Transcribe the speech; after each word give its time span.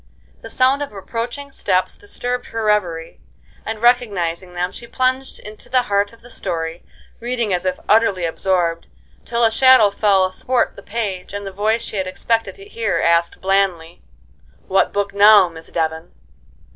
The 0.41 0.49
sound 0.49 0.81
of 0.81 0.91
approaching 0.91 1.51
steps 1.51 1.95
disturbed 1.95 2.47
her 2.47 2.63
reverie, 2.63 3.19
and, 3.63 3.83
recognizing 3.83 4.55
them, 4.55 4.71
she 4.71 4.87
plunged 4.87 5.39
into 5.39 5.69
the 5.69 5.83
heart 5.83 6.11
of 6.11 6.21
the 6.23 6.31
story, 6.31 6.81
reading 7.19 7.53
as 7.53 7.65
if 7.65 7.79
utterly 7.87 8.25
absorbed, 8.25 8.87
till 9.25 9.43
a 9.43 9.51
shadow 9.51 9.91
fell 9.91 10.25
athwart 10.25 10.75
the 10.75 10.81
page, 10.81 11.35
and 11.35 11.45
the 11.45 11.51
voice 11.51 11.83
she 11.83 11.97
had 11.97 12.07
expected 12.07 12.55
to 12.55 12.65
hear 12.65 12.97
asked 12.99 13.41
blandly: 13.41 14.01
"What 14.67 14.91
book 14.91 15.13
now, 15.13 15.47
Miss 15.49 15.67
Devon?" 15.67 16.11